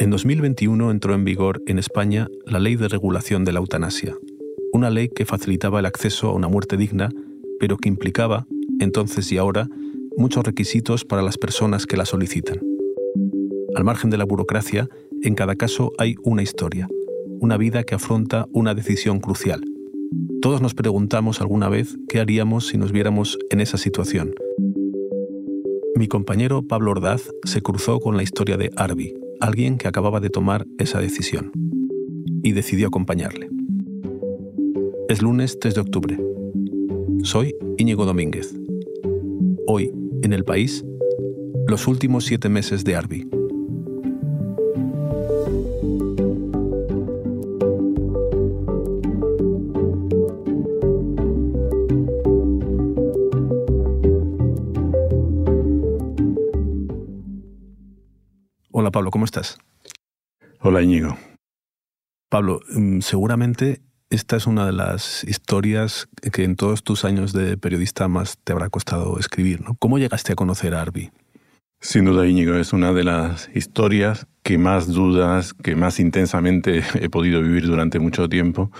[0.00, 4.16] En 2021 entró en vigor en España la Ley de Regulación de la Eutanasia,
[4.72, 7.08] una ley que facilitaba el acceso a una muerte digna,
[7.58, 8.46] pero que implicaba,
[8.78, 9.68] entonces y ahora,
[10.16, 12.60] muchos requisitos para las personas que la solicitan.
[13.74, 14.88] Al margen de la burocracia,
[15.22, 16.86] en cada caso hay una historia,
[17.40, 19.64] una vida que afronta una decisión crucial.
[20.40, 24.32] Todos nos preguntamos alguna vez qué haríamos si nos viéramos en esa situación.
[25.96, 30.30] Mi compañero Pablo Ordaz se cruzó con la historia de Arby, alguien que acababa de
[30.30, 31.52] tomar esa decisión,
[32.42, 33.48] y decidió acompañarle.
[35.08, 36.18] Es lunes 3 de octubre.
[37.22, 38.54] Soy Íñigo Domínguez.
[39.66, 40.84] Hoy, en el país,
[41.66, 43.28] los últimos siete meses de Arby.
[59.08, 59.56] Pablo, ¿cómo estás?
[60.60, 61.16] Hola Íñigo.
[62.28, 67.56] Pablo, mm, seguramente esta es una de las historias que en todos tus años de
[67.56, 69.62] periodista más te habrá costado escribir.
[69.62, 69.76] ¿no?
[69.78, 71.10] ¿Cómo llegaste a conocer a Arby?
[71.80, 77.08] Sin duda, Íñigo, es una de las historias que más dudas, que más intensamente he
[77.08, 78.70] podido vivir durante mucho tiempo.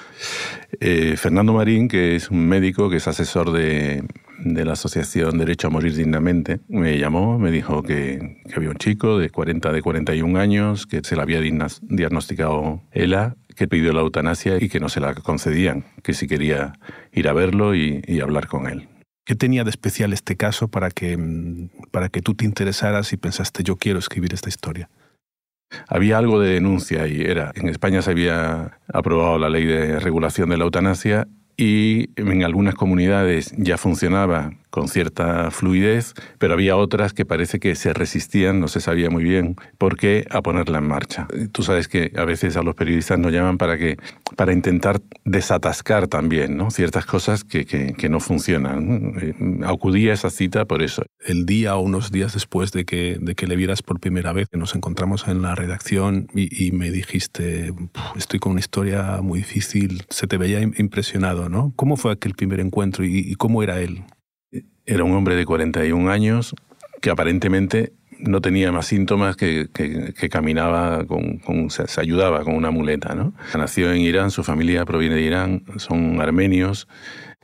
[0.78, 4.04] Eh, Fernando Marín, que es un médico, que es asesor de,
[4.38, 9.18] de la Asociación Derecho a Morir Dignamente, me llamó, me dijo que, había un chico
[9.18, 14.62] de 40, de 41 años, que se le había diagnosticado ELA, que pidió la eutanasia
[14.62, 16.74] y que no se la concedían, que si quería
[17.12, 18.88] ir a verlo y, y hablar con él.
[19.24, 23.62] ¿Qué tenía de especial este caso para que, para que tú te interesaras y pensaste
[23.62, 24.88] yo quiero escribir esta historia?
[25.86, 30.48] Había algo de denuncia y era, en España se había aprobado la ley de regulación
[30.48, 31.28] de la eutanasia
[31.58, 37.74] y en algunas comunidades ya funcionaba con cierta fluidez, pero había otras que parece que
[37.74, 41.26] se resistían, no se sabía muy bien por qué, a ponerla en marcha.
[41.52, 43.96] Tú sabes que a veces a los periodistas nos llaman para, que,
[44.36, 46.70] para intentar desatascar también ¿no?
[46.70, 49.14] ciertas cosas que, que, no funcionan.
[49.20, 49.34] Eh,
[49.66, 51.02] acudí a esa cita por eso.
[51.20, 54.48] El día o unos días después de que, de que le vieras por primera vez,
[54.52, 57.72] nos encontramos en la redacción y, me dijiste,
[58.16, 61.72] estoy con una historia muy difícil, se te veía impresionado, ¿no?
[61.76, 64.04] ¿Cómo fue aquel primer encuentro y cómo era él?
[64.88, 66.54] Era un hombre de 41 años
[67.02, 73.14] que aparentemente no tenía más síntomas que, que, caminaba, con, se, ayudaba con una muleta.
[73.14, 73.34] ¿no?
[73.54, 76.88] Nació en Irán, su familia proviene de Irán, son armenios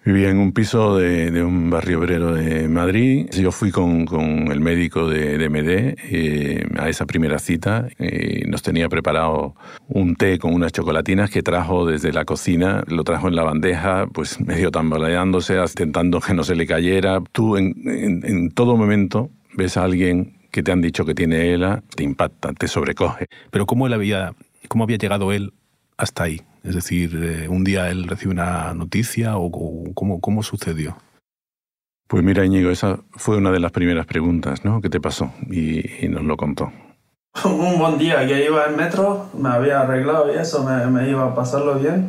[0.05, 3.27] Vivía en un piso de, un barrio obrero de Madrid.
[3.33, 4.07] Yo fui con,
[4.53, 7.89] el médico de, MD eh, a esa primera cita.
[7.99, 9.55] y nos tenía preparado
[9.89, 12.85] un té con unas chocolatinas que trajo desde la cocina.
[12.87, 17.23] Lo trajo en la bandeja, pues medio tambaleándose, intentando que no se le cayera.
[17.33, 21.83] Tú en, en todo momento ves a alguien que te han dicho que tiene ELA,
[21.97, 23.27] te impacta, te sobrecoge.
[23.51, 24.35] Pero ¿cómo, él había,
[24.69, 25.55] cómo había llegado él
[25.97, 26.43] hasta ahí?
[26.65, 29.51] Es decir, eh, un día él recibe una noticia o,
[29.95, 30.97] cómo, cómo sucedió.
[32.09, 34.81] Pues mira, Íñigo, esa fue una de las primeras preguntas, ¿no?
[34.81, 35.31] ¿Qué te pasó?
[35.51, 36.73] Y, nos lo contó.
[37.45, 41.35] Un buen día que iba en metro, me había arreglado y eso, me, iba a
[41.35, 42.09] pasarlo bien.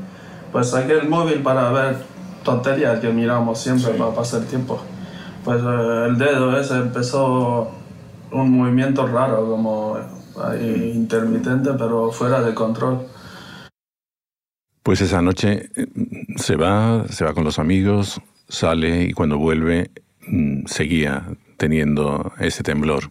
[0.53, 1.97] Pues saqué el móvil para ver
[2.43, 4.81] tonterías que miramos siempre para pasar tiempo.
[5.43, 7.71] Pues eh, el dedo ese empezó
[8.31, 9.97] un movimiento raro, como
[10.61, 13.05] intermitente, pero fuera de control.
[14.85, 15.87] Pues esa noche eh,
[16.35, 19.89] se va, se va con los amigos, sale y cuando vuelve
[20.27, 21.25] mm, seguía
[21.57, 23.09] teniendo ese temblor.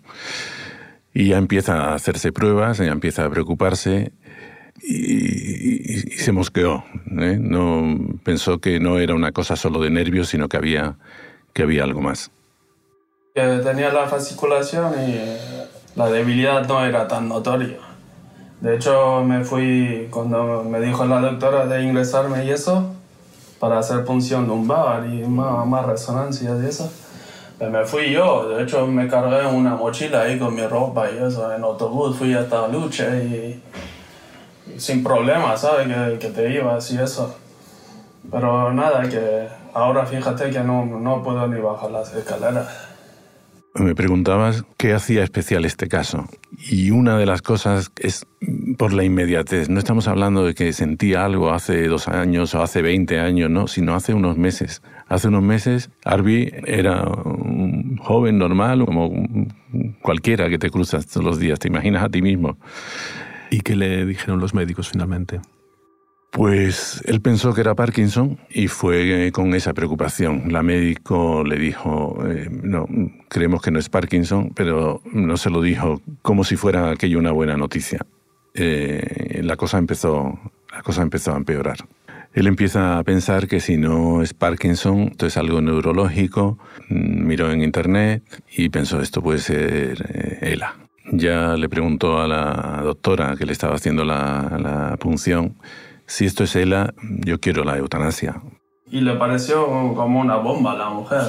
[1.13, 4.13] Y ya empieza a hacerse pruebas, ya empieza a preocuparse
[4.81, 6.85] y, se mosqueó.
[7.11, 7.39] ¿eh?
[7.41, 10.95] No, pensó que no era una cosa solo de nervios, sino que había,
[11.55, 12.31] que había algo más.
[13.35, 15.19] Tenía la fasciculación y
[15.97, 17.94] la debilidad no era tan notoria.
[18.65, 22.95] De hecho, me fui cuando me dijo la doctora de ingresarme y eso,
[23.61, 26.91] para hacer punción lumbar y más, más resonancias y eso.
[27.59, 31.23] Pues me fui yo, de hecho me cargué una mochila ahí con mi ropa y
[31.23, 33.63] eso, en autobús fui hasta Luche y,
[34.81, 35.87] sin problema, ¿sabes?
[35.87, 37.37] Que, que, te ibas y eso.
[38.31, 42.94] Pero nada, que ahora fíjate que no, no puedo ni bajar las escaleras.
[43.77, 46.29] Me preguntabas qué hacía especial este caso.
[46.71, 48.25] Y una de las cosas es
[48.79, 49.69] por la inmediatez.
[49.69, 53.67] No estamos hablando de que sentía algo hace dos años o hace 20 años, no,
[53.67, 54.81] sino hace unos meses.
[55.09, 59.13] Hace unos meses, Arby era un joven normal, como
[60.03, 61.59] cualquiera que te cruzas todos los días.
[61.59, 62.57] Te imaginas a ti mismo.
[63.51, 65.41] ¿Y qué le dijeron los médicos finalmente?
[66.35, 70.53] Pues él pensó que era Parkinson y fue con esa preocupación.
[70.53, 72.89] La médico le dijo, eh, no,
[73.29, 77.31] creemos que no es Parkinson, pero no se lo dijo como si fuera aquello una
[77.31, 78.05] buena noticia.
[78.55, 80.37] eh, la, cosa empezó,
[80.73, 81.77] la cosa empezó a empeorar.
[82.33, 86.59] Él empieza a pensar que si no es Parkinson, entonces algo neurológico.
[86.89, 88.25] Mm, miró en internet
[88.57, 90.75] y pensó esto puede ser eh, ELA.
[91.13, 95.55] Ya le preguntó a la doctora que le estaba haciendo la, la punción
[96.07, 96.93] si esto es ELA,
[97.25, 98.43] yo quiero la eutanasia.
[98.91, 101.21] Y le pareció como una bomba a la mujer.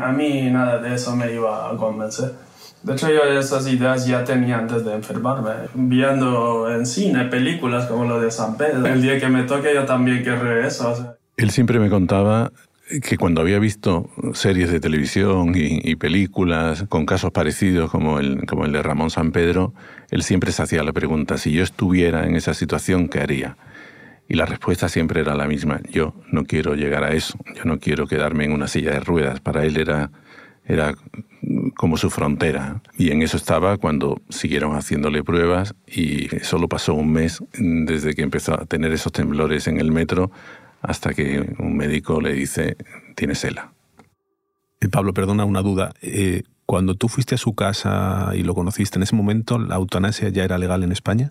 [0.00, 2.32] A mí nada de eso me iba a convencer.
[2.82, 5.50] De hecho, yo esas ideas ya tenía antes de enfermarme.
[5.74, 8.86] Viendo en cine películas como lo de San Pedro.
[8.86, 11.16] El día que me toque yo también querré eso.
[11.36, 12.52] Él siempre me contaba
[13.02, 18.64] que cuando había visto series de televisión y, películas con casos parecidos como el, como
[18.64, 19.72] el de Ramón San Pedro,
[20.10, 23.56] él siempre se hacía la pregunta, si yo estuviera en esa situación, ¿qué haría?
[24.30, 27.80] Y la respuesta siempre era la misma, yo no quiero llegar a eso, yo no
[27.80, 29.40] quiero quedarme en una silla de ruedas.
[29.40, 30.12] Para él era,
[30.64, 30.94] era
[31.76, 32.80] como su frontera.
[32.96, 38.22] Y en eso estaba cuando siguieron haciéndole pruebas y solo pasó un mes desde que
[38.22, 40.30] empezó a tener esos temblores en el metro
[40.80, 42.76] hasta que un médico le dice,
[43.16, 43.72] tienes ELA.
[44.80, 45.92] Eh, Pablo, perdona una duda.
[46.02, 50.28] Eh, cuando tú fuiste a su casa y lo conociste, en ese momento, ¿la eutanasia
[50.28, 51.30] ya era legal en España?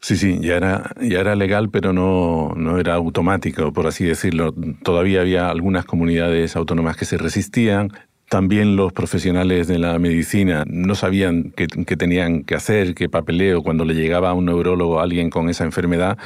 [0.00, 4.54] Sí, sí, ya era, ya era legal, pero no, no era automático, por así decirlo.
[4.84, 7.92] Todavía había algunas comunidades autónomas que se resistían.
[8.28, 13.62] También los profesionales de la medicina no sabían qué, tenían que hacer, qué papeleo.
[13.62, 16.16] Cuando le llegaba a un neurólogo a alguien con esa enfermedad,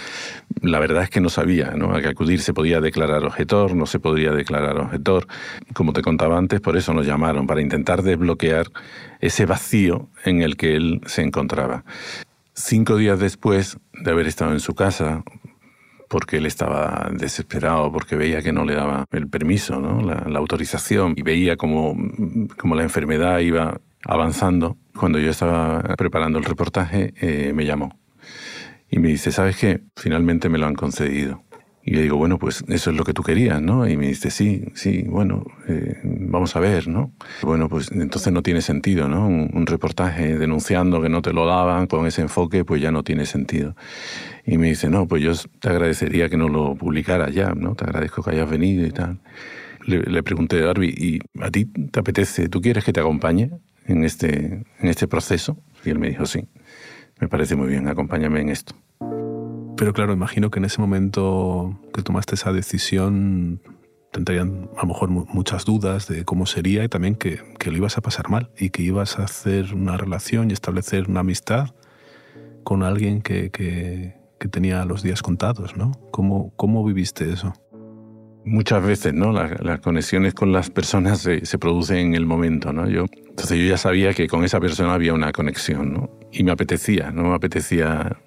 [0.60, 1.94] la verdad es que no sabía ¿no?
[1.94, 2.40] a qué acudir.
[2.40, 5.26] Se podía declarar objetor, no se podría declarar objetor.
[5.72, 8.66] Como te contaba antes, por eso nos llamaron, para intentar desbloquear
[9.20, 11.84] ese vacío en el que él se encontraba.
[12.54, 15.24] Cinco días después de haber estado en su casa,
[16.08, 20.02] porque él estaba desesperado, porque veía que no le daba el permiso, ¿no?
[20.02, 21.96] la, autorización, y veía como,
[22.58, 24.76] como, la enfermedad iba avanzando.
[24.94, 27.98] Cuando yo estaba preparando el reportaje, eh, me llamó
[28.92, 29.80] y me dice, ¿sabes qué?
[29.96, 31.41] Finalmente me lo han concedido.
[31.84, 33.88] Y le digo, bueno, pues eso es lo que tú querías, ¿no?
[33.88, 37.12] Y me dice, sí, sí, bueno, eh, vamos a ver, ¿no?
[37.42, 39.26] Bueno, pues entonces no tiene sentido, ¿no?
[39.26, 43.26] Un, reportaje denunciando que no te lo daban con ese enfoque, pues ya no tiene
[43.26, 43.74] sentido.
[44.46, 47.74] Y me dice, no, pues yo te agradecería que no lo publicaras ya, ¿no?
[47.74, 49.20] Te agradezco que hayas venido y tal.
[49.84, 53.50] Le, le pregunté Darby, ¿y a ti te apetece, tú quieres que te acompañe
[53.86, 55.58] en este, en este proceso?
[55.84, 56.46] Y él me dijo, sí,
[57.20, 58.74] me parece muy bien, acompáñame en esto.
[59.76, 63.60] Pero claro, imagino que en ese momento que tomaste esa decisión
[64.12, 67.96] tendrían a lo mejor muchas dudas de cómo sería y también que, que, lo ibas
[67.96, 71.70] a pasar mal y que ibas a hacer una relación y establecer una amistad
[72.62, 75.92] con alguien que, que, que tenía los días contados, ¿no?
[76.10, 77.54] ¿Cómo, cómo viviste eso?
[78.44, 79.32] Muchas veces, ¿no?
[79.32, 82.88] Las, conexiones con las personas se, se, producen en el momento, ¿no?
[82.88, 86.10] Yo, entonces yo ya sabía que con esa persona había una conexión, ¿no?
[86.32, 87.22] Y me apetecía, ¿no?
[87.22, 88.18] Me apetecía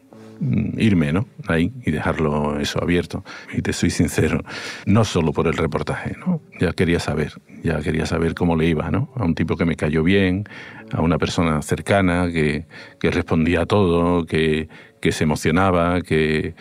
[0.78, 1.28] irme, ¿no?
[1.48, 3.24] Ahí y dejarlo eso abierto.
[3.54, 4.42] Y te soy sincero,
[4.86, 6.42] no solo por el reportaje, ¿no?
[6.60, 7.34] Ya quería saber,
[7.64, 9.10] ya quería saber cómo le iba, ¿no?
[9.16, 10.46] A un tipo que me cayó bien,
[10.92, 12.66] a una persona cercana que,
[13.00, 14.70] que respondía a todo, que,
[15.02, 16.56] que se emocionaba, que,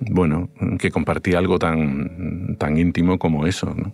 [0.00, 0.48] bueno,
[0.78, 3.92] que compartía algo tan, tan íntimo como eso, ¿no?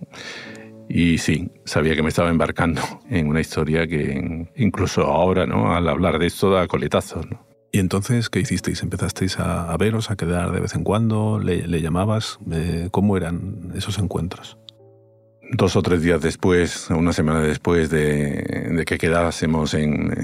[0.89, 5.75] Y sí, sabía que me estaba embarcando en una historia que incluso ahora, ¿no?
[5.75, 7.54] Al hablar de esto da coletazos, ¿no?
[7.75, 8.85] ¿Y entonces qué hicisteis?
[8.85, 11.41] ¿Empezasteis a, veros, a quedar de vez en cuando?
[11.41, 12.39] ¿Le, llamabas?
[12.53, 14.59] Eh, ¿Cómo eran esos encuentros?
[15.51, 20.15] Dos o tres días después, una semana después de, que quedásemos en,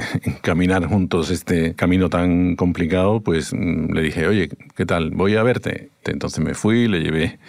[0.42, 5.11] caminar juntos este camino tan complicado, pues mm, le dije, oye, ¿qué tal?
[5.11, 5.90] Voy a verte.
[6.04, 7.40] Entonces me fui, le llevé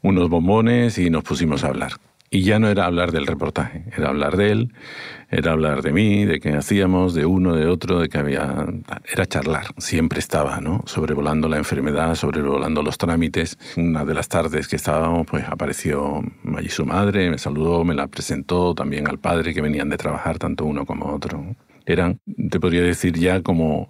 [0.00, 1.94] unos bombones y nos pusimos a hablar.
[2.34, 4.72] Y ya no era hablar del reportaje, era hablar de él,
[5.30, 8.66] era hablar de mí, de qué hacíamos, de uno, de otro, de que había...
[9.04, 10.82] Era charlar, siempre estaba, ¿no?
[10.84, 13.56] Sobrevolando la enfermedad, sobrevolando los trámites.
[13.76, 16.24] Una de las tardes que estábamos, pues apareció
[16.56, 20.36] allí su madre, me saludó, me la presentó también al padre que venían de trabajar,
[20.36, 21.54] tanto uno como otro.
[21.86, 22.18] Eran,
[22.50, 23.86] te podría decir ya como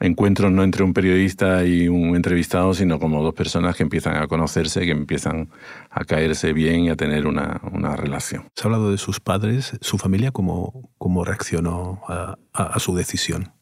[0.00, 4.26] encuentros no entre un periodista y un entrevistado, sino como dos personas que empiezan a
[4.26, 5.48] conocerse, que empiezan
[5.90, 8.48] a caerse bien y a tener una, una relación.
[8.54, 13.53] Se ha hablado de sus padres, su familia, ¿cómo, cómo reaccionó a, a, su decisión?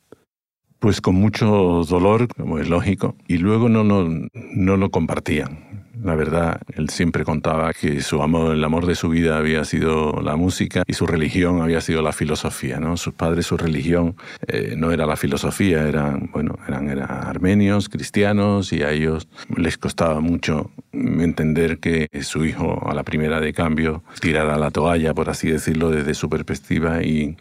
[0.82, 1.46] Pues con mucho
[1.88, 5.86] dolor, como es lógico, y luego no, no, no lo compartían.
[6.02, 10.20] La verdad, él siempre contaba que su amor, el amor de su vida había sido
[10.20, 12.80] la música y su religión había sido la filosofía.
[12.80, 12.96] ¿no?
[12.96, 14.16] Sus padres, su religión
[14.48, 19.78] eh, no era la filosofía, eran, bueno, eran, eran armenios, cristianos, y a ellos les
[19.78, 25.30] costaba mucho entender que su hijo, a la primera de cambio, tirara la toalla, por
[25.30, 27.36] así decirlo, desde su perspectiva y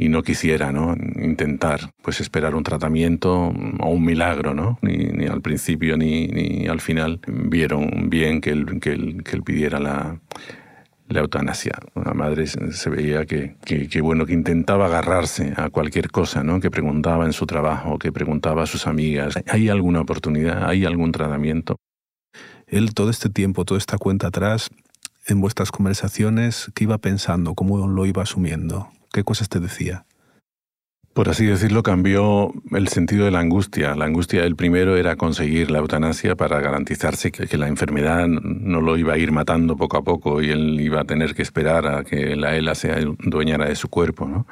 [0.00, 0.94] y no quisiera ¿no?
[1.20, 4.78] intentar pues esperar un tratamiento o un milagro, ¿no?
[4.80, 9.80] ni, al principio ni, al final vieron bien que él, que él, que él pidiera
[9.80, 10.20] la,
[11.08, 11.78] la eutanasia.
[11.96, 16.60] La madre se veía que, que, bueno, que intentaba agarrarse a cualquier cosa, ¿no?
[16.60, 20.68] que preguntaba en su trabajo, que preguntaba a sus amigas, ¿hay alguna oportunidad?
[20.68, 21.76] ¿Hay algún tratamiento?
[22.68, 24.70] Él todo este tiempo, toda esta cuenta atrás,
[25.26, 27.54] en vuestras conversaciones, ¿qué iba pensando?
[27.54, 28.90] ¿Cómo lo iba asumiendo?
[29.18, 30.04] ¿Qué cosas te decía?
[31.12, 33.96] Por así decirlo, cambió el sentido de la angustia.
[33.96, 38.96] La angustia del primero era conseguir la eutanasia para garantizarse que, la enfermedad no lo
[38.96, 42.04] iba a ir matando poco a poco y él iba a tener que esperar a
[42.04, 44.46] que la ELA se dueñara de su cuerpo.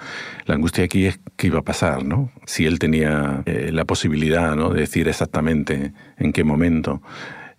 [0.47, 2.33] La angustia aquí es qué iba a pasar, ¿no?
[2.45, 4.71] si él tenía eh, la posibilidad ¿no?
[4.71, 7.03] de decir exactamente en qué momento.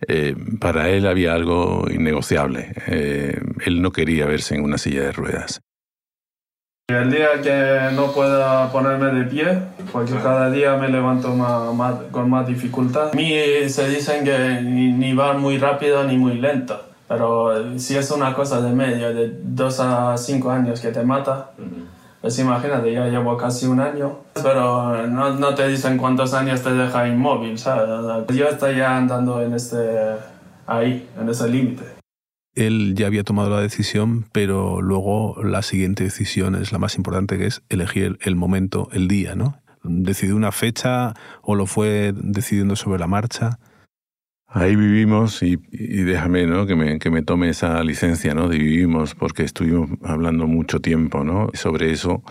[0.10, 2.74] Eh, para él había algo innegociable.
[2.88, 5.62] Eh, él no quería verse en una silla de ruedas.
[6.89, 9.60] El día que no pueda ponerme de pie,
[9.91, 11.36] porque cada día me levanto
[12.12, 13.10] con más dificultad.
[13.10, 13.29] A mí
[13.67, 18.62] se dicen que ni, va muy rápido ni muy lento, pero si es una cosa
[18.62, 21.51] de medio, de dos a cinco años que te mata,
[22.22, 26.72] pues imagínate, ya llevo casi un año, pero no, no te dicen cuántos años te
[26.72, 27.89] deja inmóvil, ¿sabes?
[28.34, 30.15] Yo estoy ya andando en este,
[30.65, 31.97] ahí, en ese límite
[32.58, 37.38] él ya había tomado la decisión, pero luego la siguiente decisión es la más importante,
[37.38, 39.62] que es elegir el momento, el día, ¿no?
[39.84, 43.60] ¿Decidió una fecha o lo fue decidiendo sobre la marcha?
[44.50, 46.66] Ahí vivimos y, déjame ¿no?
[46.66, 48.48] que, me, que me tome esa licencia ¿no?
[48.48, 51.50] de vivimos porque estuvimos hablando mucho tiempo ¿no?
[51.54, 52.24] sobre eso,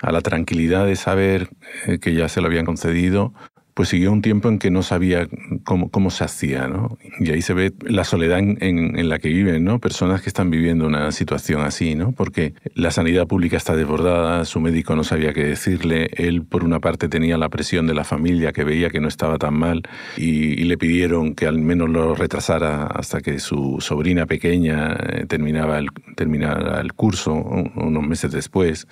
[0.00, 1.50] a la tranquilidad de saber
[1.86, 3.34] eh, que ya se lo habían concedido,
[3.74, 5.28] pues siguió un tiempo en que no sabía
[5.64, 6.98] cómo, cómo se hacía, ¿no?
[7.18, 9.78] Y ahí se ve la soledad en, en, la que viven, ¿no?
[9.78, 12.12] Personas que están viviendo una situación así, ¿no?
[12.12, 16.80] Porque la sanidad pública está desbordada, su médico no sabía qué decirle, él por una
[16.80, 19.82] parte tenía la presión de la familia que veía que no estaba tan mal
[20.16, 25.26] y, y le pidieron que al menos lo retrasara hasta que su sobrina pequeña eh,
[25.26, 28.86] terminaba el, terminara el curso unos meses después.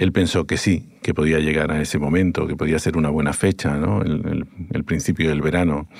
[0.00, 3.34] Él pensó que sí, que podía llegar a ese momento, que podía ser una buena
[3.34, 4.00] fecha, ¿no?
[4.00, 5.90] el, principio del verano.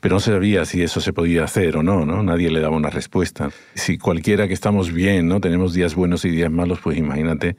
[0.00, 2.22] Pero no sabía si eso se podía hacer o no, ¿no?
[2.22, 3.50] Nadie le daba una respuesta.
[3.74, 5.40] Si cualquiera que estamos bien, ¿no?
[5.40, 7.56] Tenemos días buenos y días malos, pues imagínate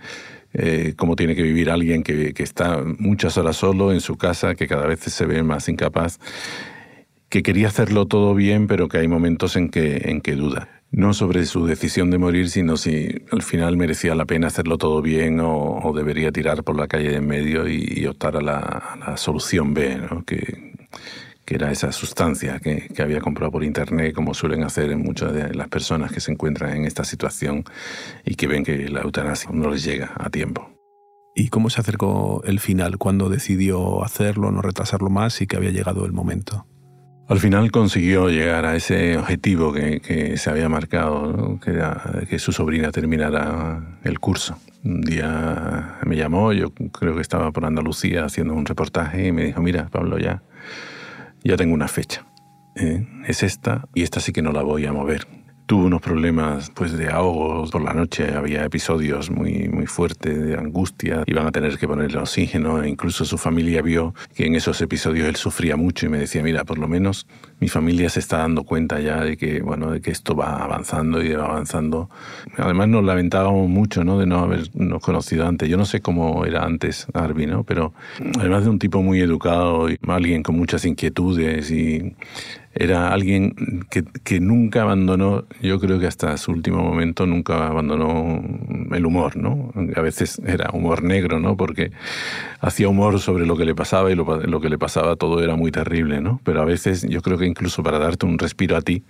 [0.54, 4.56] eh, cómo tiene que vivir alguien que, que está muchas horas solo en su casa,
[4.56, 6.18] que cada vez se ve más incapaz
[7.28, 11.14] que quería hacerlo todo bien, pero que hay momentos en que, en que duda no
[11.16, 15.40] sobre su decisión de morir, sino si al final merecía la pena hacerlo todo bien
[15.42, 19.98] o, debería tirar por la calle de en medio y, optar a la, solución B,
[19.98, 20.24] ¿no?
[20.24, 20.74] que,
[21.46, 25.68] que, era esa sustancia que, había comprado por internet, como suelen hacer muchas de las
[25.68, 27.64] personas que se encuentran en esta situación
[28.24, 30.70] y que ven que la eutanasia no les llega a tiempo.
[31.36, 33.00] ¿Y cómo se acercó el final?
[33.00, 36.68] ¿Cuándo decidió hacerlo, no retrasarlo más y que había llegado el momento?
[37.28, 42.52] Al final consiguió llegar a ese objetivo que, se había marcado, que era que su
[42.52, 44.58] sobrina terminara el curso.
[44.84, 49.46] Un día me llamó, yo creo que estaba por Andalucía haciendo un reportaje y me
[49.46, 50.44] dijo, mira, Pablo, ya,
[51.44, 52.26] ya tengo una fecha.
[52.76, 53.08] ¿eh?
[53.26, 55.26] Es esta y esta sí que no la voy a mover
[55.66, 60.58] tuvo unos problemas pues de ahogos por la noche, había episodios muy, muy fuertes de
[60.58, 64.82] angustia, iban a tener que ponerle oxígeno e incluso su familia vio que en esos
[64.82, 67.28] episodios él sufría mucho y me decía, mira, por lo menos
[67.60, 71.24] mi familia se está dando cuenta ya de que, bueno, de que esto va avanzando
[71.24, 72.10] y va avanzando.
[72.58, 74.20] Además nos lamentábamos mucho ¿no?
[74.20, 75.70] de no habernos conocido antes.
[75.70, 77.64] Yo no sé cómo era antes Arby, ¿no?
[77.64, 77.94] pero
[78.38, 82.16] además de un tipo muy educado y alguien con muchas inquietudes y
[82.76, 88.42] era alguien que, que, nunca abandonó, yo creo que hasta su último momento nunca abandonó
[88.92, 89.72] el humor, ¿no?
[89.96, 91.56] A veces era humor negro, ¿no?
[91.56, 91.92] Porque
[92.60, 95.56] hacía humor sobre lo que le pasaba y lo, lo, que le pasaba todo era
[95.56, 96.42] muy terrible, ¿no?
[96.44, 99.04] Pero a veces yo creo que incluso para darte un respiro a ti,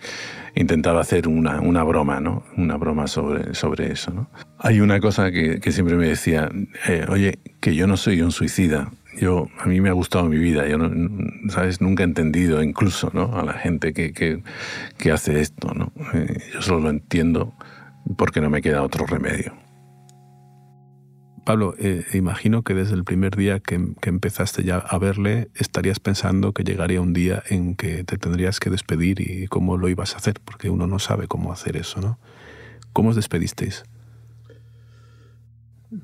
[0.56, 2.44] intentaba hacer una, una broma, ¿no?
[2.58, 4.30] Una broma sobre, sobre eso, ¿no?
[4.60, 6.50] Hay una cosa que, que siempre me decía,
[6.88, 10.38] eh, oye, que yo no soy un suicida, yo, a mí me ha gustado mi
[10.38, 10.90] vida, yo, no,
[11.50, 11.82] ¿sabes?
[11.82, 13.38] Nunca he entendido incluso ¿no?
[13.38, 14.44] a la gente que, que,
[14.98, 15.92] que hace esto, ¿no?
[16.14, 17.54] Eh, yo solo lo entiendo
[18.18, 19.54] porque no me queda otro remedio.
[21.46, 26.00] Pablo, eh, imagino que desde el primer día que, que, empezaste ya a verle, estarías
[26.00, 30.14] pensando que llegaría un día en que te tendrías que despedir y cómo lo ibas
[30.14, 32.18] a hacer, porque uno no sabe cómo hacer eso, ¿no?
[32.94, 33.84] ¿Cómo os despedisteis?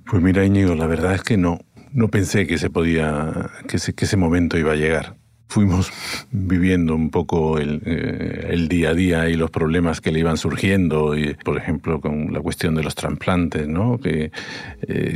[0.06, 1.60] Pues mira, Íñigo, la verdad es que no
[1.94, 5.16] no pensé que se podía, que ese, momento iba a llegar.
[5.48, 5.92] fuimos
[6.32, 10.38] viviendo un poco el, eh, el, día a día y los problemas que le iban
[10.38, 14.00] surgiendo, y, por ejemplo, con la cuestión de los trasplantes, ¿no?
[14.04, 14.32] Eh,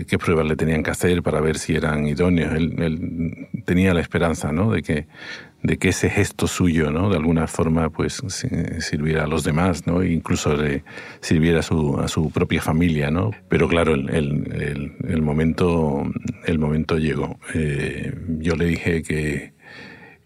[0.08, 2.54] qué pruebas le tenían que hacer para ver si eran idóneos.
[2.54, 4.72] Él, él, tenía la esperanza ¿no?
[4.72, 5.08] de, que,
[5.64, 7.10] de que ese gesto suyo, ¿no?
[7.10, 8.22] de alguna forma, pues
[8.80, 10.02] sirviera a los demás, ¿no?
[10.02, 10.84] E incluso le
[11.22, 13.10] sirviera a su, a su propia familia.
[13.10, 13.32] ¿no?
[13.50, 16.04] Pero claro, el, el, el momento,
[16.46, 17.40] el momento llegó.
[17.54, 19.54] Eh, yo le dije que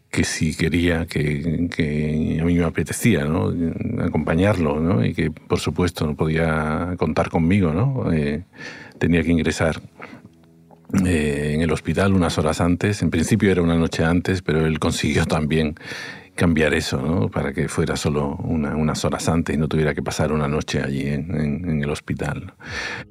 [0.09, 3.53] que si quería, que, que, a mí me apetecía ¿no?
[4.01, 5.05] acompañarlo ¿no?
[5.05, 8.11] y que por supuesto no podía contar conmigo, ¿no?
[8.11, 8.43] Eh,
[8.97, 9.81] tenía que ingresar
[11.05, 14.79] eh, en el hospital unas horas antes, en principio era una noche antes, pero él
[14.79, 15.75] consiguió también
[16.35, 17.29] cambiar eso, ¿no?
[17.29, 20.81] para que fuera solo una, unas horas antes y no tuviera que pasar una noche
[20.81, 22.53] allí en, en, en, el hospital.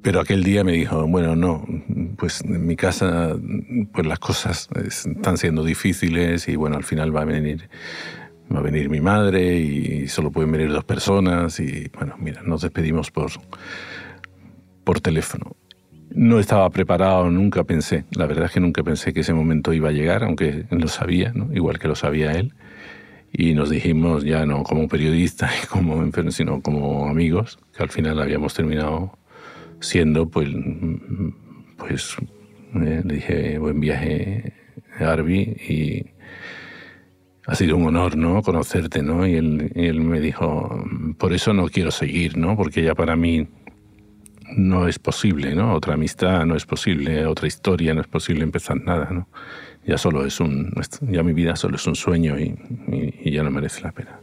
[0.00, 1.66] Pero aquel día me dijo, bueno, no,
[2.16, 3.36] pues en mi casa
[3.92, 7.68] pues las cosas están siendo difíciles y bueno, al final va a venir
[8.54, 12.62] va a venir mi madre y solo pueden venir dos personas y bueno, mira, nos
[12.62, 13.32] despedimos por,
[14.84, 15.56] por teléfono.
[16.16, 19.90] No estaba preparado, nunca pensé, la verdad es que nunca pensé que ese momento iba
[19.90, 21.52] a llegar, aunque lo sabía, ¿no?
[21.52, 22.54] igual que lo sabía él
[23.30, 28.54] y nos dijimos ya no como periodistas como sino como amigos, que al final habíamos
[28.54, 29.18] terminado
[29.80, 30.48] siendo, pues,
[31.76, 32.16] pues
[32.76, 34.54] eh, le dije buen viaje
[34.98, 36.06] Arby y
[37.46, 38.40] ha sido un honor, ¿no?
[38.40, 39.26] Conocerte, ¿no?
[39.26, 40.82] Y él, él me dijo,
[41.18, 42.56] por eso no quiero seguir, ¿no?
[42.56, 43.48] Porque ya para mí
[44.54, 45.74] no es posible, ¿no?
[45.74, 49.28] Otra amistad no es posible, otra historia no es posible empezar nada, ¿no?
[49.86, 53.82] ya solo es un, ya mi vida solo es un sueño y, ya no merece
[53.82, 54.18] la pena.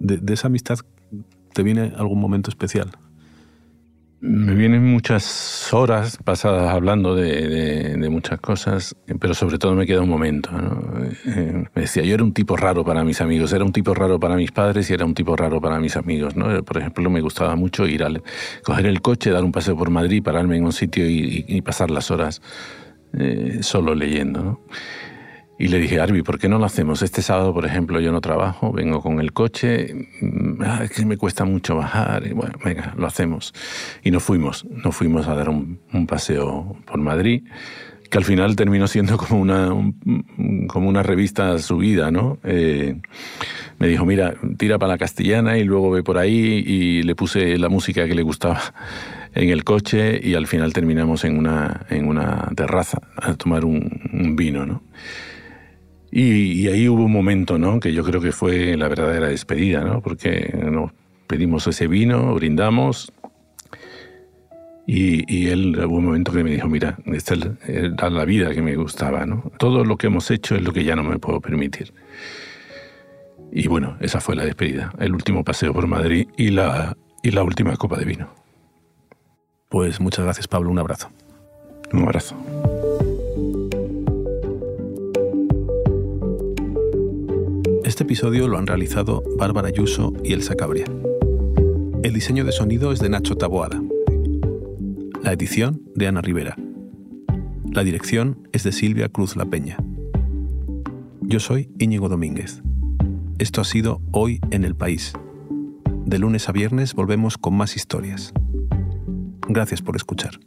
[0.00, 0.78] De, esa amistad
[1.52, 2.90] te viene algún momento especial?
[4.26, 9.84] Me vienen muchas horas pasadas hablando de, de, de muchas cosas, pero sobre todo me
[9.84, 10.50] queda un momento.
[10.50, 11.04] ¿no?
[11.26, 14.18] Eh, me decía, yo era un tipo raro para mis amigos, era un tipo raro
[14.18, 16.36] para mis padres y era un tipo raro para mis amigos.
[16.36, 16.62] ¿no?
[16.64, 18.08] Por ejemplo, me gustaba mucho ir a
[18.64, 21.60] coger el coche, dar un paseo por Madrid, pararme en un sitio y, y, y
[21.60, 22.40] pasar las horas
[23.12, 24.42] eh, solo leyendo.
[24.42, 24.60] ¿no?
[25.56, 27.02] Y le dije, Arby, ¿por qué no lo hacemos?
[27.02, 30.08] Este sábado, por ejemplo, yo no trabajo, vengo con el coche,
[30.60, 33.54] ah, es que me cuesta mucho bajar, y bueno, venga, lo hacemos.
[34.02, 37.44] Y nos fuimos, nos fuimos a dar un, un paseo por Madrid,
[38.10, 42.38] que al final terminó siendo como una, un, como una revista subida, ¿no?
[42.42, 43.00] Eh,
[43.78, 47.58] me dijo, mira, tira para la castellana y luego ve por ahí, y le puse
[47.58, 48.60] la música que le gustaba
[49.34, 54.00] en el coche y al final terminamos en una, en una terraza a tomar un,
[54.12, 54.82] un vino, ¿no?
[56.16, 57.80] Y, y, ahí hubo un momento, ¿no?
[57.80, 60.00] Que yo creo que fue la verdadera despedida, ¿no?
[60.00, 60.92] Porque nos
[61.26, 63.12] pedimos ese vino, brindamos.
[64.86, 67.34] Y, y él hubo un momento que me dijo, mira, esta
[67.66, 69.50] era la vida que me gustaba, ¿no?
[69.58, 71.92] Todo lo que hemos hecho es lo que ya no me puedo permitir.
[73.50, 77.42] Y bueno, esa fue la despedida, el último paseo por Madrid y la, y la
[77.42, 78.28] última copa de vino.
[79.68, 80.70] Pues muchas gracias, Pablo.
[80.70, 81.10] Un abrazo.
[81.92, 82.36] Un abrazo.
[87.94, 90.84] Este episodio lo han realizado Bárbara Ayuso y Elsa Cabria.
[92.02, 93.80] El diseño de sonido es de Nacho Taboada.
[95.22, 96.56] La edición de Ana Rivera.
[97.70, 99.76] La dirección es de Silvia Cruz La Peña.
[101.20, 102.64] Yo soy Íñigo Domínguez.
[103.38, 105.12] Esto ha sido Hoy en el País.
[106.04, 108.32] De lunes a viernes volvemos con más historias.
[109.46, 110.40] Gracias por escuchar.